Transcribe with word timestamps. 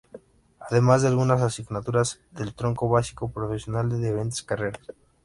Además 0.59 1.03
de 1.03 1.09
algunas 1.09 1.43
asignaturas 1.43 2.19
del 2.31 2.55
Tronco 2.55 2.89
Básico 2.89 3.29
Profesional 3.31 3.87
de 3.87 3.99
diferentes 3.99 4.41
carreras. 4.41 4.81